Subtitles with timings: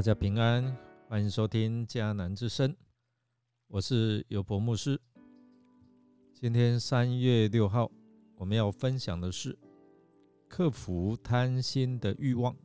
[0.00, 0.74] 大家平安，
[1.10, 2.74] 欢迎收听迦南之声，
[3.66, 4.98] 我是有博牧师。
[6.32, 7.90] 今天三月六号，
[8.36, 9.54] 我们要分享的是
[10.48, 12.56] 克服贪心的欲望，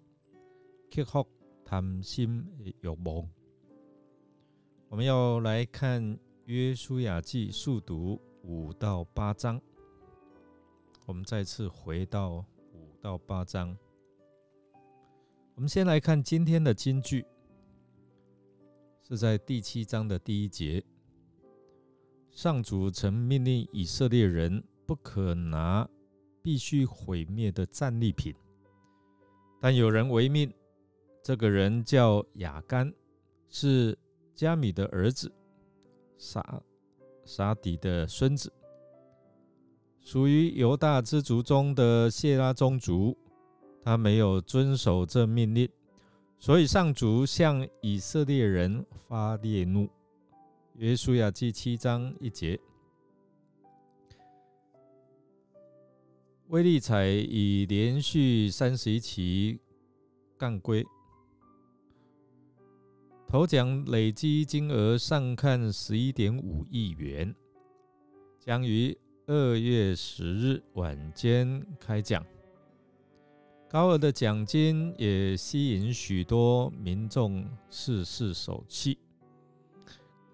[0.90, 1.28] 克服
[1.66, 3.30] 贪心的欲望。
[4.88, 9.62] 我们要来看约书亚记速读五到八章。
[11.06, 13.78] 我们再次回到五到八章。
[15.56, 17.26] 我们先来看今天的金句，
[19.08, 20.84] 是在第七章的第一节。
[22.30, 25.90] 上主曾命令以色列人不可拿
[26.42, 28.36] 必须毁灭的战利品，
[29.62, 30.54] 但有人违命。
[31.24, 32.94] 这个人叫雅干，
[33.48, 33.98] 是
[34.36, 35.32] 加米的儿子，
[36.18, 36.62] 撒
[37.24, 38.52] 撒底的孙子，
[40.02, 43.18] 属于犹大之族中的谢拉宗族。
[43.86, 45.70] 他没有遵守这命令，
[46.40, 49.88] 所以上主向以色列人发烈怒。
[50.74, 52.60] 约书亚记七章一节，
[56.48, 59.60] 威利彩已连续三十一期
[60.36, 60.84] 干归，
[63.28, 67.36] 头奖累积金额上看十一点五亿元，
[68.40, 72.26] 将于二月十日晚间开奖。
[73.68, 78.98] 高额的奖金也吸引许多民众试试手气。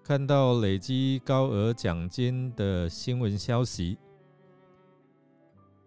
[0.04, 3.96] 看到累积高额奖金的新闻消息，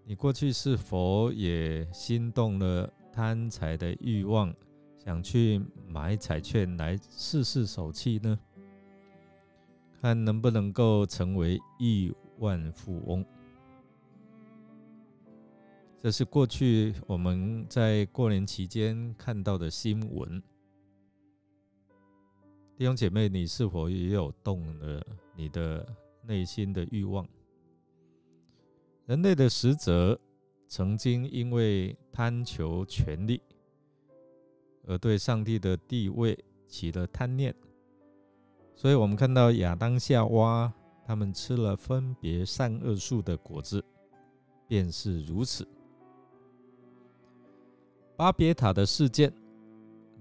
[0.06, 4.54] 你过去是否也心动了贪财的欲望，
[4.98, 8.38] 想去买彩券来试试手气呢？
[10.02, 13.24] 看能不能够成为亿万富翁。
[16.06, 20.40] 这是过去我们在过年期间看到的新闻。
[22.78, 25.04] 弟兄姐妹，你是否也有动了
[25.36, 25.84] 你的
[26.22, 27.28] 内心的欲望？
[29.08, 30.22] 人类的使者
[30.68, 33.42] 曾经因为贪求权力，
[34.86, 37.52] 而对上帝的地位起了贪念，
[38.76, 40.72] 所以我们看到亚当夏娃
[41.04, 43.84] 他们吃了分别善恶树的果子，
[44.68, 45.68] 便是如此。
[48.18, 49.34] 巴别塔的事件，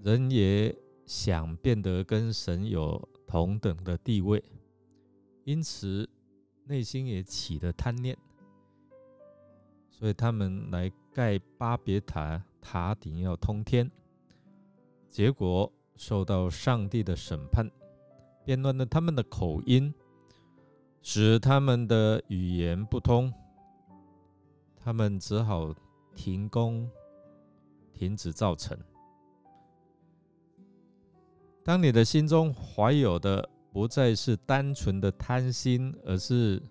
[0.03, 0.75] 人也
[1.05, 4.43] 想变得跟神有同等的地位，
[5.45, 6.09] 因此
[6.65, 8.17] 内心也起了贪念，
[9.89, 13.89] 所以他们来盖巴别塔，塔顶要通天，
[15.09, 17.65] 结果受到上帝的审判，
[18.43, 19.93] 变乱了他们的口音，
[21.01, 23.33] 使他们的语言不通，
[24.75, 25.73] 他们只好
[26.13, 26.89] 停工。
[27.97, 28.77] 停止造成。
[31.63, 36.61] 当你的心中怀有的不再是单纯的贪心，而是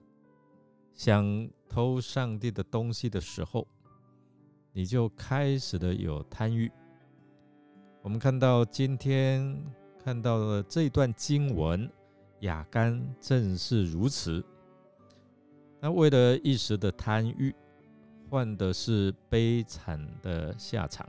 [0.93, 3.67] 想偷上帝的东西的时候，
[4.73, 6.71] 你就开始了有贪欲。
[8.03, 9.65] 我们看到今天
[10.05, 11.91] 看到的这段经文，
[12.41, 14.45] 雅干正是如此。
[15.81, 17.55] 那为了一时的贪欲。
[18.29, 21.09] 换的是悲惨的下场。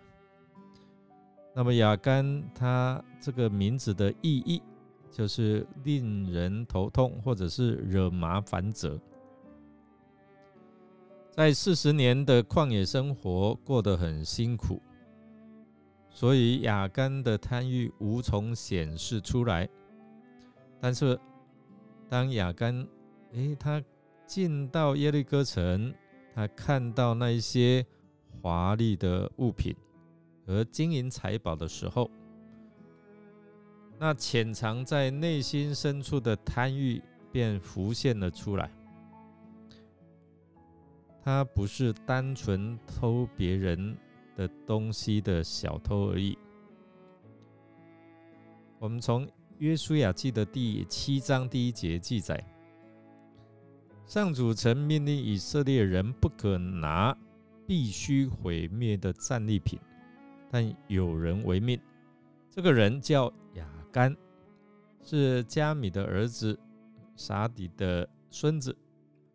[1.53, 4.61] 那么雅干他这个名字的意义，
[5.09, 8.99] 就是令人头痛，或者是惹麻烦者。
[11.31, 14.81] 在四十年的旷野生活过得很辛苦，
[16.09, 19.67] 所以雅干的贪欲无从显示出来。
[20.79, 21.19] 但是
[22.09, 22.87] 当雅干，
[23.31, 23.81] 诶，他
[24.25, 25.93] 进到耶利哥城。
[26.35, 27.85] 他看到那一些
[28.41, 29.73] 华丽的物品
[30.45, 32.11] 和金银财宝的时候，
[33.97, 37.01] 那潜藏在内心深处的贪欲
[37.31, 38.69] 便浮现了出来。
[41.23, 43.97] 他不是单纯偷别人
[44.35, 46.37] 的东西的小偷而已。
[48.77, 49.25] 我们从
[49.57, 52.43] 约书亚记的第七章第一节记载。
[54.05, 57.17] 上主曾命令以色列人不可拿
[57.65, 59.79] 必须毁灭的战利品，
[60.51, 61.79] 但有人违命。
[62.51, 64.15] 这个人叫雅干，
[65.01, 66.57] 是加米的儿子，
[67.15, 68.77] 撒底的孙子，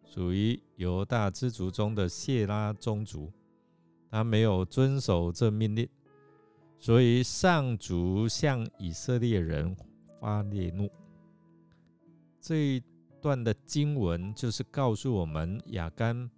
[0.04, 3.30] 属于犹大支族中的谢拉宗族。
[4.08, 5.88] 他没有遵守这命令，
[6.78, 9.76] 所以上主向以色列人
[10.20, 10.88] 发烈怒。
[12.40, 12.80] 这。
[13.20, 16.30] 段的经文就是告诉我们，亚干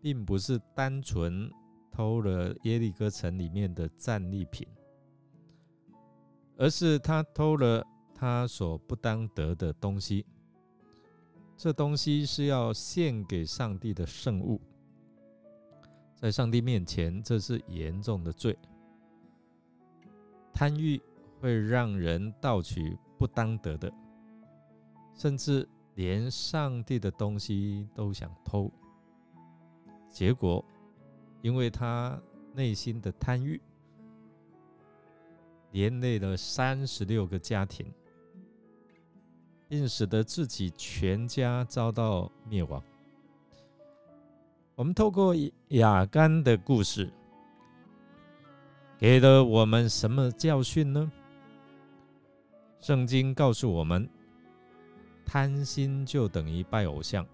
[0.00, 1.50] 并不是单纯
[1.90, 4.66] 偷了耶利哥城里面的战利品，
[6.56, 7.84] 而是他偷了
[8.14, 10.24] 他所不当得的东西。
[11.56, 14.60] 这东西是要献给上帝的圣物，
[16.14, 18.56] 在上帝面前，这是严重的罪。
[20.52, 21.00] 贪欲
[21.40, 23.90] 会让人盗取不当得的，
[25.14, 28.72] 甚至连上帝的东西都想偷。
[30.08, 30.64] 结果，
[31.42, 32.18] 因为他
[32.54, 33.60] 内心的贪欲，
[35.72, 37.92] 连累了三十六个家庭。
[39.68, 42.80] 并使得自己全家遭到灭亡。
[44.76, 45.34] 我们透过
[45.68, 47.12] 雅干的故事，
[48.96, 51.10] 给了我们什么教训呢？
[52.78, 54.08] 圣经告诉我们，
[55.26, 57.26] 贪心就等于拜偶像。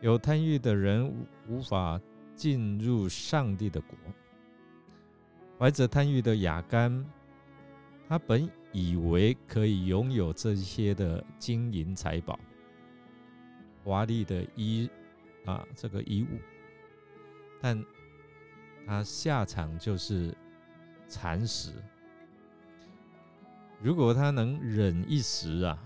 [0.00, 1.12] 有贪欲的人
[1.48, 2.00] 无法
[2.36, 3.98] 进入上帝的国。
[5.58, 7.04] 怀着贪欲的雅干，
[8.08, 8.48] 他本。
[8.76, 12.36] 以为可以拥有这些的金银财宝、
[13.84, 14.90] 华丽的衣
[15.44, 16.40] 啊，这个衣物，
[17.60, 17.80] 但
[18.84, 20.36] 他下场就是
[21.06, 21.72] 惨死。
[23.80, 25.78] 如果他能忍一时啊，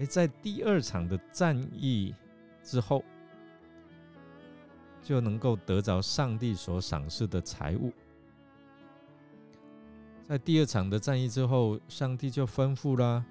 [0.00, 2.14] 哎，在第二场的战役
[2.62, 3.04] 之后，
[5.02, 7.92] 就能够得着上帝所赏赐的财物。
[10.26, 13.22] 在第二场的战役之后，上帝就吩咐啦：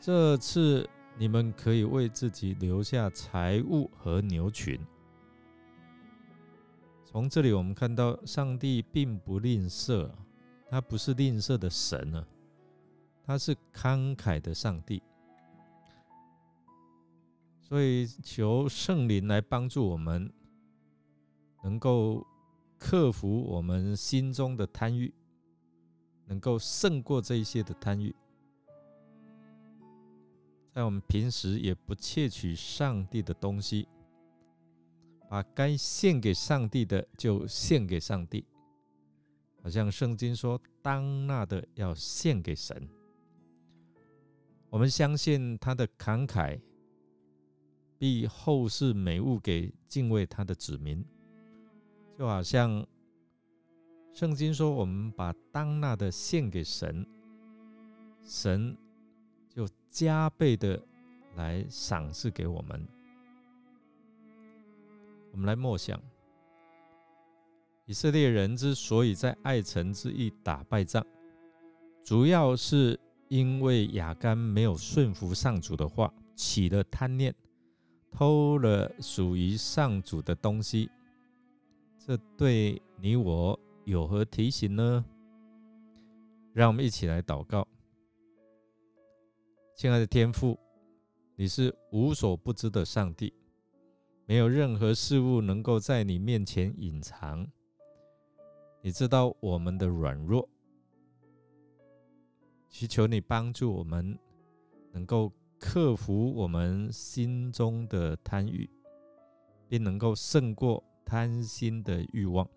[0.00, 4.80] 这次你们可以为自己留下财物和牛群。
[7.04, 10.10] 从这里我们看到，上帝并不吝啬，
[10.68, 12.26] 他不是吝啬的神呢，
[13.24, 15.00] 他是慷慨的上帝。
[17.68, 20.32] 所以求圣灵来帮助我们，
[21.62, 22.26] 能够
[22.78, 25.12] 克服我们心中的贪欲。
[26.30, 28.14] 能够胜过这一些的贪欲，
[30.74, 33.88] 在我们平时也不窃取上帝的东西，
[35.26, 38.44] 把该献给上帝的就献给上帝，
[39.62, 42.86] 好像圣经说：“当纳的要献给神。”
[44.68, 46.60] 我们相信他的慷慨
[47.98, 51.04] 必后世美物给敬畏他的子民，
[52.16, 52.86] 就好像。
[54.14, 57.06] 圣经说：“我们把当纳的献给神，
[58.24, 58.76] 神
[59.48, 60.82] 就加倍的
[61.36, 62.84] 来赏赐给我们。”
[65.30, 66.02] 我们来默想，
[67.86, 71.06] 以色列人之所以在爱城之役打败仗，
[72.02, 72.98] 主要是
[73.28, 77.32] 因为亚干没有顺服上主的话，起了贪念，
[78.18, 80.90] 偷了属于上主的东西。
[81.96, 83.56] 这对你我。
[83.84, 85.02] 有何提醒呢？
[86.52, 87.66] 让我们一起来祷告。
[89.74, 90.58] 亲爱的天父，
[91.36, 93.32] 你是无所不知的上帝，
[94.26, 97.46] 没有任何事物能够在你面前隐藏。
[98.82, 100.46] 你知道我们的软弱，
[102.68, 104.18] 祈求你帮助我们，
[104.92, 108.68] 能够克服我们心中的贪欲，
[109.68, 112.48] 并能够胜过贪心的欲望。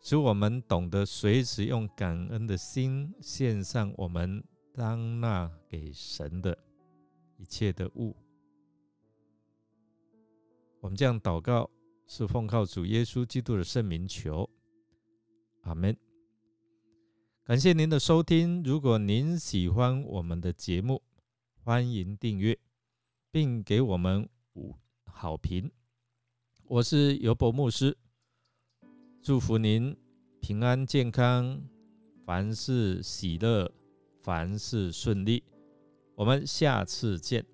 [0.00, 6.58] 使我们懂得随时用感恩的心献上我们当纳给神的
[7.36, 8.16] 一切的物。
[10.80, 11.70] 我们这样祷告，
[12.06, 14.48] 是奉靠主耶稣基督的圣名求，
[15.60, 15.96] 阿门。
[17.44, 18.62] 感谢您的收听。
[18.64, 21.00] 如果您喜欢我们的节目，
[21.64, 22.58] 欢迎订阅，
[23.30, 25.70] 并给我们五好评。
[26.64, 27.96] 我是尤伯牧师。
[29.22, 29.96] 祝福您
[30.40, 31.62] 平安健康，
[32.26, 33.72] 凡事喜乐，
[34.24, 35.44] 凡事顺利。
[36.16, 37.46] 我们下次见。